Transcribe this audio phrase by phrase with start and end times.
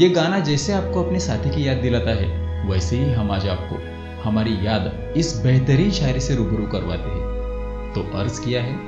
[0.00, 3.97] ये गाना जैसे आपको अपने साथी की याद दिलाता है वैसे ही हम आज आपको
[4.24, 7.28] हमारी याद इस बेहतरीन शायरी से रूबरू करवाते हैं।
[7.94, 8.78] तो अर्ज़ किया है,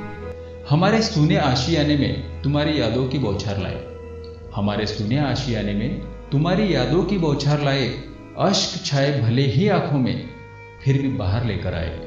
[0.70, 3.84] हमारे सुने आशियाने में तुम्हारी यादों की बौछार लाए।
[4.54, 6.00] हमारे सुने आशियाने में
[6.32, 7.88] तुम्हारी यादों की बौछार लाए,
[8.38, 10.28] अश्क छाए भले ही आँखों में,
[10.84, 11.98] फिर भी बाहर लेकर आए।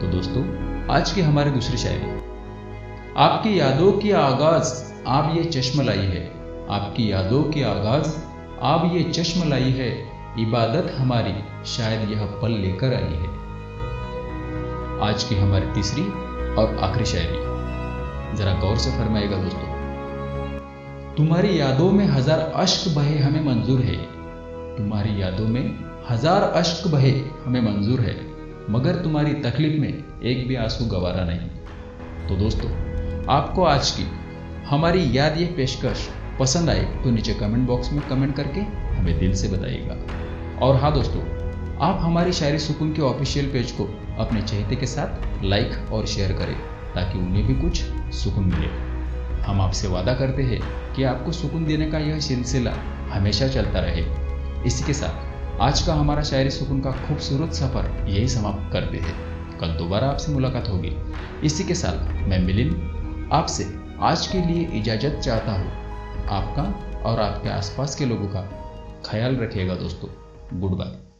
[0.00, 0.44] तो दोस्तों,
[0.88, 2.18] आज की हमारी दूसरी शायरी।
[3.16, 6.26] आपकी यादों की आगाज़, आप ये चश्म लाई है।
[6.70, 8.16] आपकी यादों की आगाज़,
[8.62, 11.32] आप ये चश्म लाई है। इबादत हमारी,
[11.66, 13.28] शायद यह पल लेकर आई है।
[15.00, 16.02] आज की हमारी तीसरी
[16.54, 23.44] और आखिरी शायरी। जरा गौर से फरमाएगा दोस्तों। तुम्हारी यादों में हज़ार अश्क बहे हमें
[23.44, 23.96] मंजूर है।
[24.76, 25.78] तुम्हारी यादों में
[26.10, 27.12] हज़ार अश्क बहे
[27.44, 28.16] हमें मंजूर है।
[28.70, 32.70] मगर तुम्हारी तकलीफ़ में एक भी आँसू गवारा नहीं। तो दोस्तों,
[33.28, 34.10] आपको आज की
[34.66, 36.08] हमारी याद ये पेशकश
[36.40, 39.96] पसंद आए तो नीचे कमेंट बॉक्स में कमेंट करके हमें दिल से बताइएगा।
[40.62, 41.20] और हाँ दोस्तों,
[41.78, 43.84] आप हमारी शायरी सुकून के ऑफिशियल पेज को
[44.18, 46.54] अपने चहेते के साथ लाइक और शेयर करें,
[46.94, 47.82] ताकि उन्हें भी कुछ
[48.14, 48.66] सुकून मिले।
[49.42, 50.60] हम आपसे वादा करते हैं
[50.94, 52.72] कि आपको सुकून देने का यह सिलसिला
[53.10, 54.04] हमेशा चलता रहे।
[54.66, 59.14] इसी के साथ, आज का हमारा शायरी सुकून का खूबसूरत सफ़र यही समाप्त करते हैं।
[59.58, 60.96] कल दोबारा आपसे मुलाकात होगी।
[61.44, 65.70] इसी के साथ मैं मिलिन आपसे आज के लिए इजाज़त चाहता हूँ।
[66.26, 66.62] आपका
[67.10, 68.40] और आपके आसपास के लोगों का
[69.06, 71.13] ख्याल रखिएगा दोस्तों। goodbye